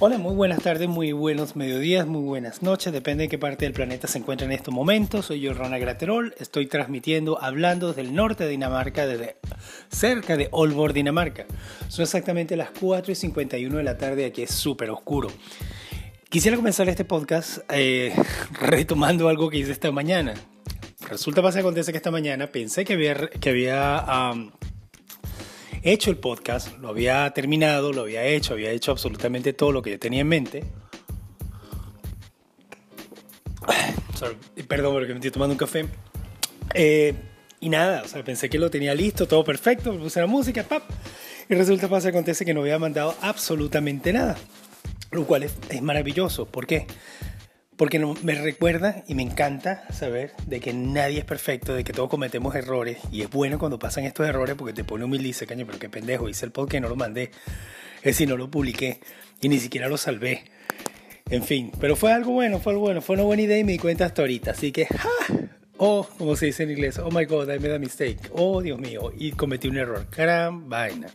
[0.00, 3.72] Hola, muy buenas tardes, muy buenos mediodías, muy buenas noches, depende de qué parte del
[3.72, 5.26] planeta se encuentra en estos momentos.
[5.26, 9.36] Soy yo, Rona Graterol, estoy transmitiendo, hablando desde el norte de Dinamarca, desde
[9.88, 11.46] cerca de Aalborg, Dinamarca.
[11.86, 15.28] Son exactamente las 4 y 51 de la tarde, aquí es súper oscuro.
[16.28, 18.12] Quisiera comenzar este podcast eh,
[18.60, 20.34] retomando algo que hice esta mañana.
[21.08, 23.30] Resulta, pasa, acontece que esta mañana pensé que había,
[25.84, 29.92] hecho el podcast, lo había terminado, lo había hecho, había hecho absolutamente todo lo que
[29.92, 30.64] yo tenía en mente.
[34.66, 35.86] perdón porque me estoy tomando un café.
[36.74, 37.14] Eh,
[37.60, 40.82] y nada, o sea, pensé que lo tenía listo, todo perfecto, puse la música, pap.
[41.48, 44.36] Y resulta, acontece que no había mandado absolutamente nada.
[45.10, 46.46] Lo cual es, es maravilloso.
[46.46, 46.86] ¿Por qué?
[47.76, 52.08] Porque me recuerda y me encanta saber de que nadie es perfecto, de que todos
[52.08, 52.98] cometemos errores.
[53.10, 55.78] Y es bueno cuando pasan estos errores porque te pone humilde y dice, caño, pero
[55.80, 57.32] qué pendejo, hice el podcast y no lo mandé.
[57.98, 59.00] Es decir, no lo publiqué
[59.40, 60.44] y ni siquiera lo salvé.
[61.30, 63.72] En fin, pero fue algo bueno, fue algo bueno, fue una buena idea y me
[63.72, 64.52] di cuenta hasta ahorita.
[64.52, 65.08] Así que, ¡ja!
[65.78, 68.30] oh, como se dice en inglés, oh my god, I made a mistake.
[68.32, 70.06] Oh, Dios mío, y cometí un error.
[70.16, 71.08] Gran vaina.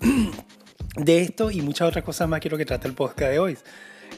[0.96, 3.56] De esto y muchas otras cosas más quiero que trate el podcast de hoy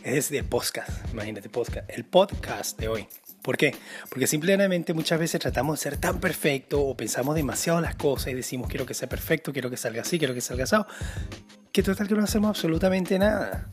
[0.04, 3.08] es de podcast, imagínate podcast, el podcast de hoy.
[3.42, 3.74] ¿Por qué?
[4.08, 8.34] Porque simplemente muchas veces tratamos de ser tan perfecto o pensamos demasiado las cosas y
[8.34, 10.76] decimos quiero que sea perfecto, quiero que salga así, quiero que salga así,
[11.72, 13.68] que total que no hacemos absolutamente nada.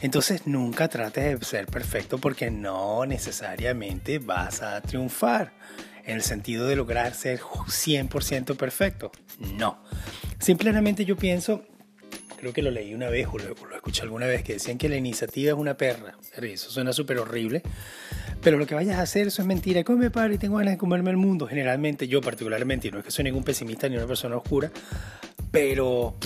[0.00, 5.52] Entonces nunca trates de ser perfecto porque no necesariamente vas a triunfar
[6.04, 9.12] en el sentido de lograr ser 100% perfecto.
[9.38, 9.82] No.
[10.38, 11.64] Simplemente yo pienso
[12.44, 14.96] creo que lo leí una vez o lo, escuché alguna vez, que decían que la
[14.96, 16.18] iniciativa es una perra.
[16.40, 17.62] Eso suena súper horrible.
[18.42, 19.82] Pero lo que vayas a hacer, eso es mentira.
[19.84, 21.46] Come padre tengo ganas de comerme el mundo.
[21.46, 24.70] Generalmente, yo particularmente, y no es que soy ningún pesimista ni una persona oscura,
[25.50, 26.16] pero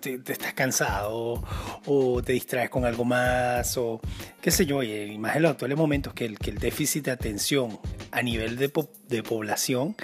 [0.00, 1.42] te, estás cansado
[1.86, 4.00] o te distraes con algo más o
[4.42, 4.82] qué sé yo.
[4.82, 7.78] Y más en los actuales momentos que el, que el déficit de atención
[8.10, 8.70] a nivel de,
[9.08, 9.96] de población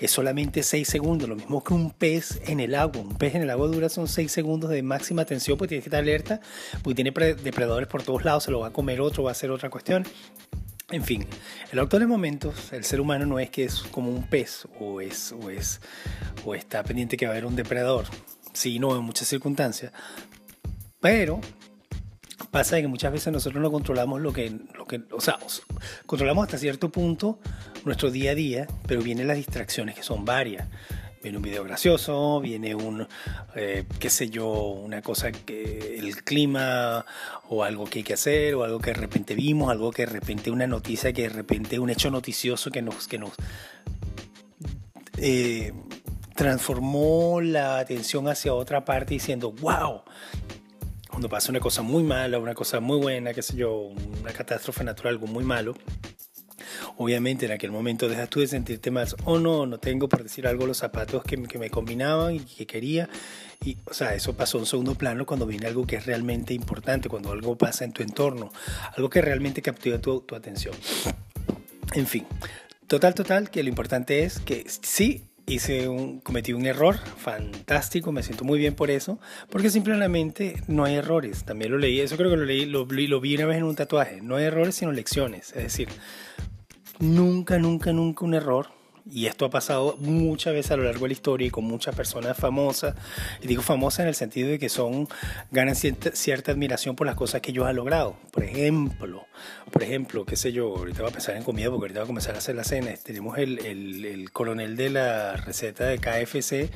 [0.00, 3.02] es solamente 6 segundos, lo mismo que un pez en el agua.
[3.02, 5.88] Un pez en el agua dura son 6 segundos de máxima tensión, pues tienes que
[5.88, 6.40] estar alerta,
[6.82, 9.50] porque tiene depredadores por todos lados, se lo va a comer otro, va a hacer
[9.50, 10.04] otra cuestión.
[10.90, 14.26] En fin, en los actuales momentos el ser humano no es que es como un
[14.26, 15.82] pez o, es, o, es,
[16.46, 18.06] o está pendiente que va a haber un depredador,
[18.54, 19.92] sí, no en muchas circunstancias,
[21.00, 21.42] pero
[22.50, 25.38] pasa que muchas veces nosotros no controlamos lo que, lo que, o sea,
[26.06, 27.38] controlamos hasta cierto punto
[27.84, 30.68] nuestro día a día, pero vienen las distracciones que son varias.
[31.20, 33.06] Viene un video gracioso, viene un,
[33.56, 37.04] eh, qué sé yo, una cosa que el clima
[37.48, 40.12] o algo que hay que hacer o algo que de repente vimos, algo que de
[40.12, 43.32] repente una noticia, que de repente un hecho noticioso que nos, que nos
[45.16, 45.72] eh,
[46.36, 50.02] transformó la atención hacia otra parte diciendo, wow,
[51.18, 53.90] cuando pasa una cosa muy mala, una cosa muy buena, qué sé yo,
[54.20, 55.74] una catástrofe natural, algo muy malo,
[56.96, 60.46] obviamente en aquel momento dejas tú de sentirte más, oh no, no tengo por decir
[60.46, 63.08] algo los zapatos que, me combinaban y que quería.
[63.64, 67.08] Y, o sea, eso pasó en segundo plano cuando viene algo que es realmente importante,
[67.08, 68.52] cuando algo pasa en tu entorno,
[68.96, 70.76] algo que realmente captura tu, tu atención.
[71.94, 72.26] En fin,
[72.86, 78.22] total, total, que lo importante es que sí, hice un, cometí un error fantástico, me
[78.22, 79.18] siento muy bien por eso,
[79.50, 81.44] porque simplemente no hay errores.
[81.44, 83.76] También lo leí, eso creo que lo leí, lo, lo vi una vez en un
[83.76, 84.20] tatuaje.
[84.20, 85.48] No hay errores, sino lecciones.
[85.50, 85.88] Es decir,
[86.98, 88.77] nunca, nunca, nunca un error
[89.10, 91.94] y esto ha pasado muchas veces a lo largo de la historia y con muchas
[91.94, 92.94] personas famosas.
[93.42, 95.08] Y digo famosas en el sentido de que son,
[95.50, 98.16] ganan cierta, admiración por las cosas que ellos han logrado.
[98.32, 99.26] Por ejemplo,
[99.70, 102.06] por ejemplo, qué sé yo, ahorita voy a pensar en comida porque ahorita voy a
[102.06, 102.90] comenzar a hacer la cena.
[103.02, 106.70] Tenemos el, el, el coronel de la receta de KFC,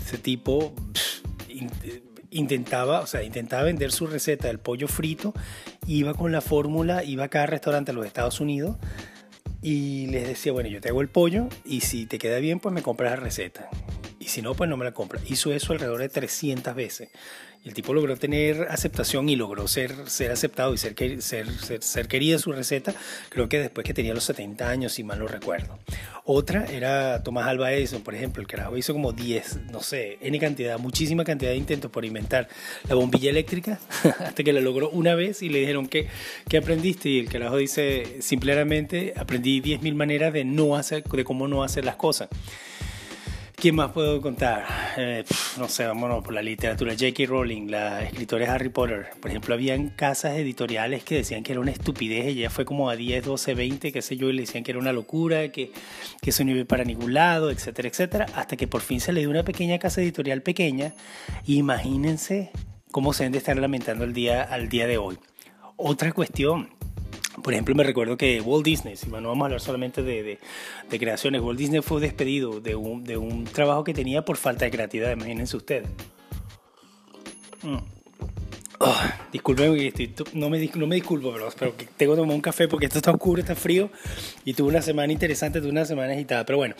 [0.00, 0.74] ese tipo
[2.30, 5.34] intentaba, o sea, intentaba vender su receta del pollo frito,
[5.86, 8.76] iba con la fórmula, iba a cada restaurante de los Estados Unidos
[9.62, 12.74] y les decía, bueno, yo te hago el pollo y si te queda bien, pues
[12.74, 13.70] me compras la receta.
[14.22, 15.28] Y si no, pues no me la compras.
[15.28, 17.08] Hizo eso alrededor de 300 veces.
[17.64, 21.48] El tipo logró tener aceptación y logró ser, ser aceptado y ser, ser,
[21.82, 22.92] ser, querida su receta,
[23.28, 25.78] creo que después que tenía los 70 años, si mal no recuerdo.
[26.24, 30.38] Otra era Tomás Alba Edison, por ejemplo, el carajo hizo como 10, no sé, N
[30.40, 32.48] cantidad, muchísima cantidad de intentos por inventar
[32.88, 33.78] la bombilla eléctrica,
[34.18, 36.08] hasta que la logró una vez y le dijeron, que
[36.48, 37.10] ¿qué aprendiste?
[37.10, 41.84] Y el carajo dice, simplemente aprendí 10.000 maneras de, no hacer, de cómo no hacer
[41.84, 42.28] las cosas.
[43.62, 44.66] ¿Quién más puedo contar?
[44.96, 45.22] Eh,
[45.56, 46.94] no sé, vámonos por la literatura.
[46.94, 47.26] J.K.
[47.28, 49.10] Rowling, la escritora de Harry Potter.
[49.20, 52.26] Por ejemplo, habían casas editoriales que decían que era una estupidez.
[52.26, 54.80] Ella fue como a 10, 12, 20, qué sé yo, y le decían que era
[54.80, 55.70] una locura, que,
[56.20, 58.26] que eso no iba para ningún lado, etcétera, etcétera.
[58.34, 60.94] Hasta que por fin se le dio una pequeña casa editorial pequeña.
[61.46, 62.50] Imagínense
[62.90, 65.18] cómo se deben de estar lamentando el día, al día de hoy.
[65.76, 66.70] Otra cuestión,
[67.42, 70.38] por ejemplo, me recuerdo que Walt Disney, si no vamos a hablar solamente de,
[70.90, 74.64] de, creaciones, Walt Disney fue despedido de un, de un, trabajo que tenía por falta
[74.64, 75.88] de creatividad, imagínense ustedes.
[77.62, 77.78] Mm.
[78.84, 79.00] Oh,
[79.32, 79.92] disculpen,
[80.34, 83.12] no, me, no me disculpo, pero, pero tengo que tomar un café porque esto está
[83.12, 83.90] oscuro, está frío
[84.44, 86.44] y tuve una semana interesante, tuve una semana agitada.
[86.44, 86.74] Pero bueno,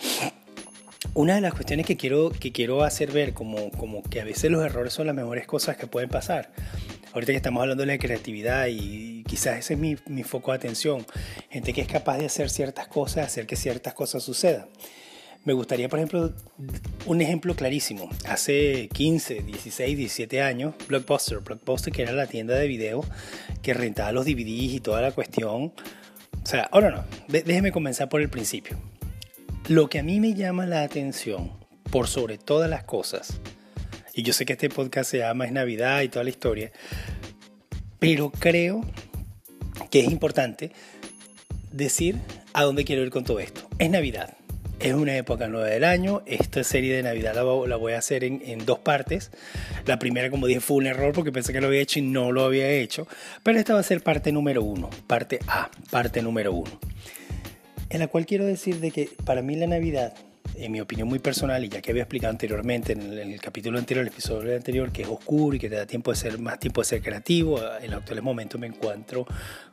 [1.13, 4.51] una de las cuestiones que quiero, que quiero hacer ver como, como que a veces
[4.51, 6.51] los errores son las mejores cosas que pueden pasar.
[7.13, 10.57] Ahorita que estamos hablando de la creatividad y quizás ese es mi, mi foco de
[10.57, 11.05] atención.
[11.49, 14.67] Gente que es capaz de hacer ciertas cosas, hacer que ciertas cosas sucedan.
[15.45, 16.33] Me gustaría, por ejemplo,
[17.05, 18.09] un ejemplo clarísimo.
[18.27, 23.03] Hace 15, 16, 17 años, Blockbuster, Blockbuster que era la tienda de video
[23.61, 25.73] que rentaba los DVDs y toda la cuestión.
[26.41, 28.79] O sea, ahora no, déjeme comenzar por el principio.
[29.67, 31.51] Lo que a mí me llama la atención,
[31.91, 33.39] por sobre todas las cosas,
[34.13, 36.71] y yo sé que este podcast se llama Es Navidad y toda la historia,
[37.99, 38.81] pero creo
[39.93, 40.71] que es importante
[41.71, 42.15] decir
[42.53, 43.61] a dónde quiero ir con todo esto.
[43.77, 44.33] Es Navidad
[44.79, 46.23] es una época nueva del año.
[46.25, 47.43] Esta serie de Navidad la,
[47.75, 49.29] voy a hacer en, en, dos partes.
[49.85, 52.31] La primera, como dije, fue un error porque pensé que lo había hecho y no
[52.31, 53.07] lo había hecho.
[53.43, 56.71] Pero esta va a ser parte número uno, parte A, parte número uno.
[57.91, 60.15] En la cual quiero decir de que para mí la Navidad
[60.55, 64.05] en mi opinión muy personal, y ya que había explicado anteriormente en el, capítulo anterior,
[64.05, 66.81] el episodio anterior, que es oscuro y que te da tiempo de ser, más tiempo
[66.81, 69.25] de ser creativo, en los actuales momentos me encuentro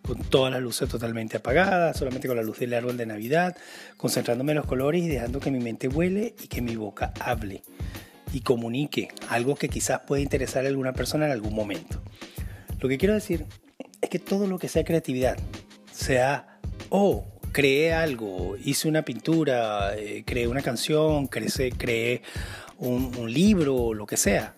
[0.03, 3.56] con todas las luces totalmente apagadas, solamente con la luz del árbol de Navidad,
[3.97, 7.62] concentrándome en los colores y dejando que mi mente vuele y que mi boca hable
[8.33, 12.00] y comunique algo que quizás pueda interesar a alguna persona en algún momento.
[12.81, 13.47] Lo que quiero decir
[14.00, 15.37] es que todo lo que sea creatividad,
[15.93, 22.23] sea, oh, creé algo, hice una pintura, eh, creé una canción, creé, creé
[22.79, 24.55] un, libro, lo que sea.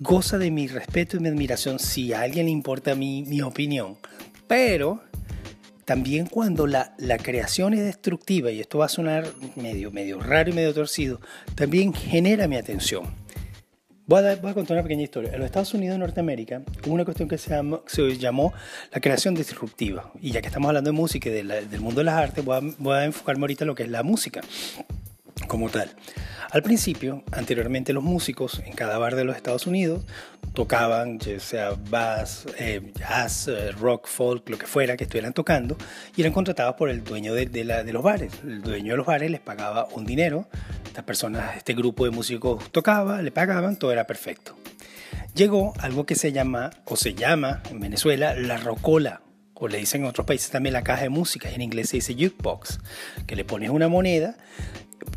[0.00, 3.96] Goza de mi respeto y mi admiración si a alguien le importa mi, mi opinión.
[4.46, 5.02] Pero
[5.84, 10.50] también cuando la, la, creación es destructiva, y esto va a sonar medio, medio raro
[10.50, 11.20] y medio torcido,
[11.54, 13.06] también genera mi atención.
[14.08, 15.32] Voy a, contar una pequeña historia.
[15.34, 17.54] En los Estados Unidos de Norteamérica hubo una cuestión que se,
[17.86, 18.54] se llamó
[18.90, 20.10] la creación disruptiva.
[20.18, 22.74] Y ya que estamos hablando de música y del mundo de las artes, voy a,
[22.78, 24.40] voy a enfocarme ahorita en lo que es la música
[25.48, 25.90] como tal.
[26.50, 30.04] Al principio, anteriormente los músicos en cada bar de los Estados Unidos
[30.54, 35.76] tocaban, ya sea bass, eh, jazz, eh, rock, folk, lo que fuera que estuvieran tocando,
[36.16, 38.32] y eran contratados por el dueño de, de, los bares.
[38.42, 40.48] El dueño de los bares les pagaba un dinero,
[40.86, 44.56] estas personas, este grupo de músicos tocaba, le pagaban, todo era perfecto.
[45.34, 49.20] Llegó algo que se llama, o se llama en Venezuela, la rocola,
[49.52, 52.14] o le dicen en otros países también la caja de música, en inglés se dice
[52.14, 52.78] jukebox,
[53.26, 54.36] que le pones una moneda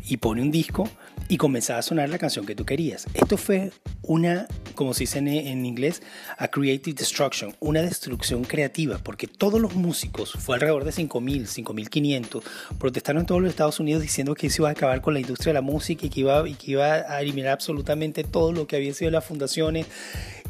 [0.08, 0.88] y pone un disco
[1.28, 3.06] y comenzaba a sonar la canción que tú querías.
[3.14, 6.02] Esto fue una, como se dice en, inglés,
[6.36, 12.42] a creative destruction, una destrucción creativa, porque todos los músicos, fue alrededor de 5.000, 5.500,
[12.78, 15.50] protestaron en todos los Estados Unidos diciendo que eso iba a acabar con la industria
[15.50, 18.76] de la música y que iba, y que iba a eliminar absolutamente todo lo que
[18.76, 19.86] había sido las fundaciones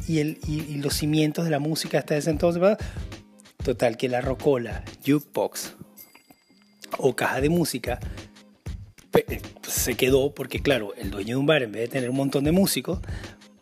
[0.07, 2.61] y, el, y, los cimientos de la música hasta ese entonces.
[3.63, 5.75] Total, que la rocola, jukebox
[6.97, 7.99] o caja de música
[9.67, 12.43] se quedó porque, claro, el dueño de un bar, en vez de tener un montón
[12.43, 12.99] de músicos,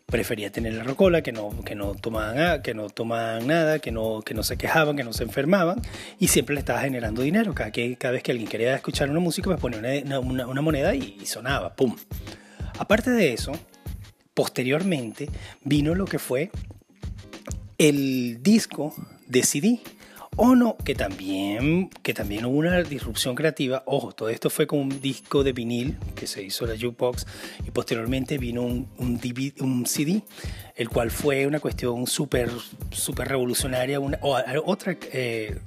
[0.05, 4.21] prefería tener la rocola, que no, que no, tomaban, que no tomaban nada, que no,
[4.21, 5.81] que no se quejaban, que no se enfermaban,
[6.19, 7.55] y siempre le estaba generando dinero.
[7.55, 10.61] Cada, que, cada vez que alguien quería escuchar una música, pues ponía una, una, una
[10.61, 11.95] moneda y, y sonaba, ¡pum!
[12.77, 13.53] Aparte de eso,
[14.33, 15.29] posteriormente
[15.63, 16.51] vino lo que fue
[17.77, 18.93] el disco
[19.27, 19.79] de CD
[20.37, 23.83] o no, que también, que también hubo una disrupción creativa.
[23.85, 27.25] Ojo, todo esto fue con un disco de vinil que se hizo la jukebox
[27.67, 29.19] y posteriormente vino un, un,
[29.59, 30.23] un CD,
[30.75, 32.49] el cual fue una cuestión súper
[32.91, 35.59] super revolucionaria, una, otra eh,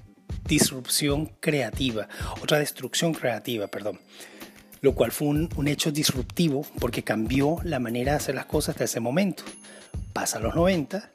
[0.46, 2.08] disrupción creativa,
[2.40, 4.00] otra destrucción creativa, perdón
[4.80, 8.74] lo cual fue un, un, hecho disruptivo porque cambió la manera de hacer las cosas
[8.74, 9.42] hasta ese momento.
[10.12, 11.10] Pasa los 90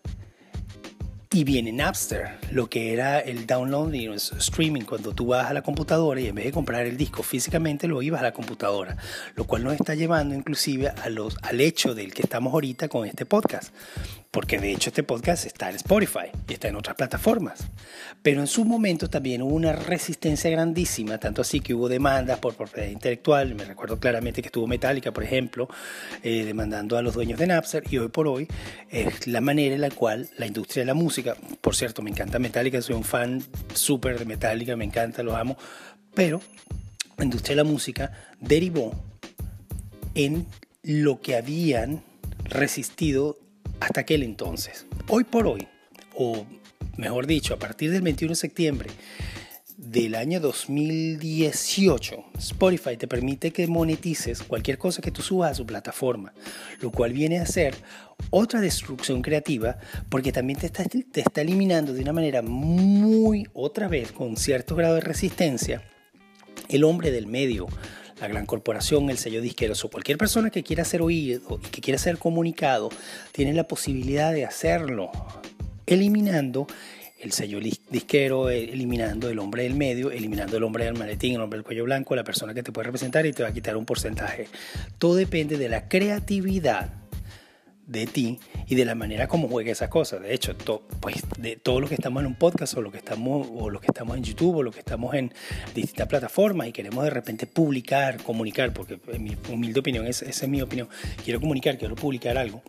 [1.31, 5.53] y viene Napster, lo que era el download y el streaming, cuando tú vas a
[5.53, 8.97] la computadora y en vez de comprar el disco físicamente lo ibas a la computadora,
[9.35, 13.05] lo cual nos está llevando inclusive a los, al hecho del que estamos ahorita con
[13.05, 13.71] este podcast,
[14.31, 17.67] porque de hecho este podcast está en Spotify y está en otras plataformas,
[18.21, 22.55] pero en su momento también hubo una resistencia grandísima, tanto así que hubo demandas por
[22.55, 25.67] propiedad intelectual, me recuerdo claramente que estuvo Metallica, por ejemplo,
[26.23, 28.47] eh, demandando a los dueños de Napster y hoy por hoy
[28.89, 32.39] es la manera en la cual la industria de la música por cierto, me encanta
[32.39, 33.43] Metallica, soy un fan
[33.73, 35.57] súper de Metallica, me encanta, los amo.
[36.13, 36.41] Pero
[37.17, 38.93] la industria de la música derivó
[40.15, 40.47] en
[40.83, 42.03] lo que habían
[42.45, 43.37] resistido
[43.79, 44.85] hasta aquel entonces.
[45.07, 45.67] Hoy por hoy,
[46.15, 46.45] o
[46.97, 48.89] mejor dicho, a partir del 21 de septiembre
[49.77, 55.65] del año 2018, Spotify te permite que monetices cualquier cosa que tú subas a su
[55.65, 56.33] plataforma,
[56.81, 57.75] lo cual viene a ser
[58.29, 59.77] otra destrucción creativa
[60.09, 64.75] porque también te está, te está eliminando de una manera muy, otra vez, con cierto
[64.75, 65.81] grado de resistencia,
[66.67, 67.67] el hombre del medio,
[68.19, 71.81] la gran corporación, el sello disquero o cualquier persona que quiera ser oído y que
[71.81, 72.89] quiera ser comunicado,
[73.31, 75.11] tiene la posibilidad de hacerlo,
[75.85, 76.67] eliminando
[77.19, 81.41] el sello disquero, eh, eliminando el hombre del medio, eliminando el hombre del maletín, el
[81.41, 83.75] hombre del cuello blanco, la persona que te puede representar y te va a quitar
[83.75, 84.47] un porcentaje.
[84.97, 87.08] Todo depende de la creatividad
[87.89, 90.19] de ti y de la manera como juegue esa cosa.
[90.19, 90.55] De hecho,
[90.99, 93.81] pues de todos los que estamos en un podcast o los que estamos o los
[93.81, 95.33] que estamos en YouTube o los que estamos en
[95.73, 100.47] distintas plataformas y queremos de repente publicar, comunicar, porque en mi humilde opinión, esa es
[100.47, 100.87] mi opinión,
[101.23, 102.61] quiero comunicar, quiero publicar algo.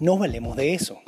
[0.00, 1.00] No valemos de eso.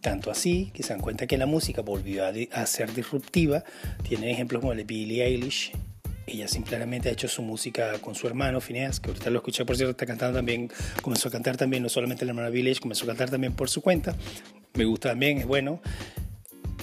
[0.00, 3.64] Tanto así que se dan cuenta que la música volvió a, ser disruptiva.
[4.08, 5.72] Tienen ejemplos como el de Billie Eilish.
[6.30, 9.76] Ella simplemente ha hecho su música con su hermano Phineas, que ahorita lo escuché, por
[9.76, 10.70] cierto, está cantando también,
[11.00, 13.80] comenzó a cantar también, no solamente la hermana Eilish, comenzó a cantar también por su
[13.80, 14.14] cuenta.
[14.74, 15.80] Me gusta también, es bueno.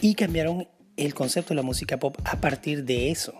[0.01, 3.35] Y cambiaron el concepto de la música pop a partir de eso.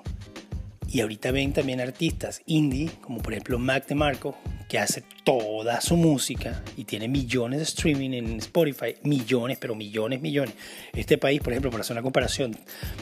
[0.87, 4.37] Y ahorita ven también artistas indie, como por ejemplo Mac DeMarco,
[4.75, 10.19] que hace toda su música y tiene millones de streaming en Spotify, millones, pero millones,
[10.19, 10.53] millones.
[10.91, 12.57] Este país, por ejemplo, para hacer una comparación,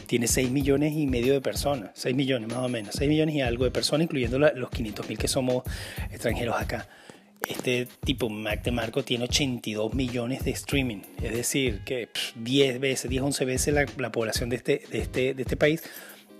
[0.06, 3.42] tiene 6 millones y medio de personas, 6 millones más o menos, 6 millones y
[3.42, 5.64] algo de personas, incluyendo los 500 mil que somos
[6.12, 6.88] extranjeros acá.
[7.50, 13.24] Este tipo, Mac DeMarco, tiene 82 millones de streaming, es decir, que 10 veces, 10,
[13.24, 15.82] 11 veces la, la población de este, de, este, de este país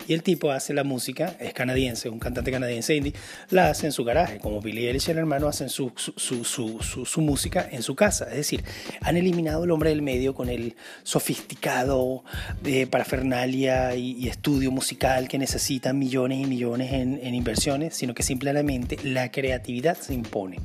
[0.08, 3.14] y el tipo hace la música, es canadiense, un cantante canadiense indie,
[3.50, 7.22] la hace en su garaje, como Billy Eilish y el hermano hacen su, su, su,
[7.22, 8.26] música en su casa.
[8.26, 8.64] Es decir,
[9.02, 12.24] han eliminado el hombre del medio con el sofisticado
[12.62, 18.98] de parafernalia y, estudio musical que necesitan millones y millones en inversiones, sino que simplemente
[19.04, 20.60] la creatividad se impone.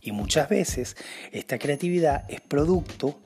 [0.00, 0.96] Y muchas veces
[1.32, 3.20] esta creatividad es producto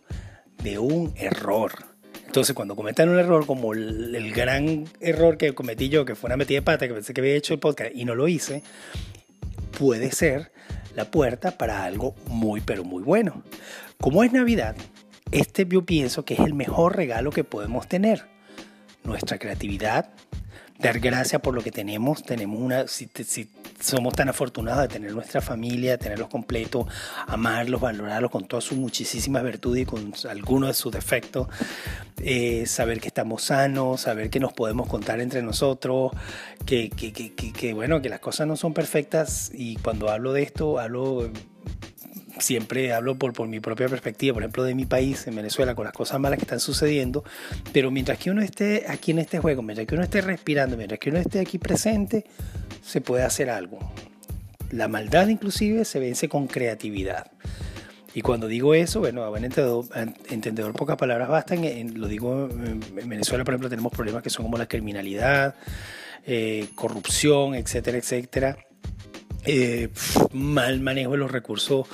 [0.63, 1.92] de un error
[2.33, 6.39] entonces, cuando cometan un error como el, gran error que cometí yo, que fue una
[6.39, 8.63] metida de pata, que pensé que había hecho el podcast y no lo hice,
[9.79, 10.51] puede ser
[10.95, 13.43] la puerta para algo muy, pero muy bueno.
[14.01, 14.75] Como es Navidad,
[15.31, 18.25] este yo pienso que es el mejor regalo que podemos tener.
[19.05, 20.09] Nuestra creatividad,
[20.83, 22.23] dar gracias por lo que tenemos.
[22.23, 23.09] Tenemos una, si,
[23.81, 26.87] somos tan afortunados de tener nuestra familia, tenerlos completos,
[27.27, 31.47] amarlos, valorarlos con todas sus muchísimas virtudes y con algunos de sus defectos.
[32.19, 36.11] Eh, saber que estamos sanos, saber que nos podemos contar entre nosotros,
[36.67, 40.43] que, que, que, que, bueno, que las cosas no son perfectas y cuando hablo de
[40.43, 41.31] esto, hablo
[42.43, 45.85] siempre hablo por, por mi propia perspectiva, por ejemplo, de mi país, en Venezuela, con
[45.85, 47.25] las cosas malas que están sucediendo,
[47.73, 51.01] pero mientras que uno esté aquí en este juego, mientras que uno esté respirando, mientras
[51.01, 52.25] que uno esté aquí presente,
[52.85, 53.79] se puede hacer algo.
[54.71, 57.31] La maldad inclusive se vence con creatividad.
[58.15, 59.87] Y cuando digo eso, bueno, a buen entendedor,
[60.29, 61.63] entendedor pocas palabras bastan.
[61.95, 65.55] lo digo en Venezuela, por ejemplo, tenemos problemas que son como la criminalidad,
[66.27, 68.59] eh, corrupción, etcétera, etcétera.
[69.45, 69.89] Eh,
[70.33, 71.87] mal manejo de los recursos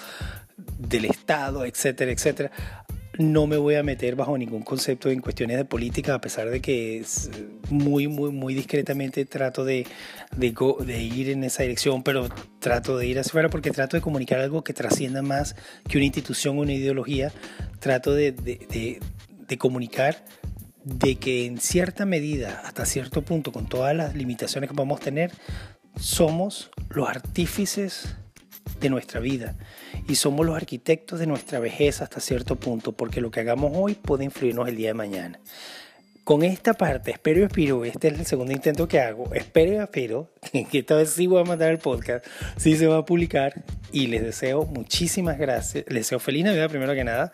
[0.79, 2.51] del Estado, etcétera, etcétera.
[3.19, 6.61] No me voy a meter bajo ningún concepto en cuestiones de política, a pesar de
[6.61, 7.05] que
[7.69, 9.87] muy, muy, muy discretamente trato de,
[10.41, 12.29] ir en esa dirección, pero
[12.61, 15.57] trato de ir hacia afuera porque trato de comunicar algo que trascienda más
[15.89, 17.33] que una institución o una ideología.
[17.81, 20.25] Trato de, de comunicar
[20.85, 25.33] de que en cierta medida, hasta cierto punto, con todas las limitaciones que podemos tener,
[25.99, 28.17] somos los artífices
[28.81, 29.57] de nuestra vida
[30.09, 33.95] y somos los arquitectos de nuestra vejez hasta cierto punto, porque lo que hagamos hoy
[33.95, 35.41] puede influirnos el día de mañana.
[36.25, 39.77] Con esta parte, espero y espero, este es el segundo intento que hago, espero y
[39.77, 40.31] espero
[40.71, 42.27] que esta vez sí voy a mandar el podcast,
[42.59, 46.95] sí se va a publicar y les deseo muchísimas gracias, les deseo feliz Navidad primero
[46.95, 47.33] que nada,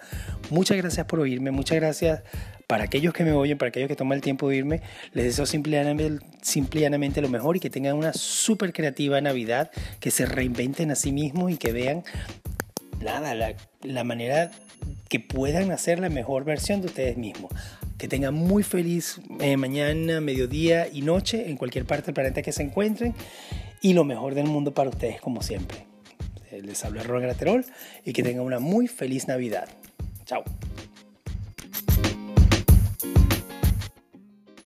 [0.51, 2.23] muchas gracias por oírme, muchas gracias
[2.67, 4.81] para aquellos que me oyen, para aquellos que toman el tiempo de oírme,
[5.13, 10.27] les deseo simplemente, simplemente lo mejor y que tengan una súper creativa Navidad, que se
[10.27, 12.05] reinventen a sí mismos y que vean
[13.01, 14.51] nada, la, la manera
[15.09, 17.53] que puedan hacer la mejor versión de ustedes mismos.
[17.99, 22.53] Que tengan muy feliz eh, mañana, mediodía y noche en cualquier parte del planeta que
[22.53, 23.15] se encuentren.
[23.81, 25.87] Y lo mejor del mundo para ustedes, como siempre.
[26.51, 27.65] Les habla Ron Graterol
[28.05, 29.69] y que tengan una muy feliz Navidad.
[30.25, 30.43] Chao.